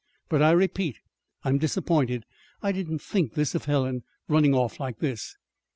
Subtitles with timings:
[0.29, 0.97] But, I repeat,
[1.43, 2.23] I'm disappointed.
[2.63, 5.37] I didn't think this of Helen running off like this!"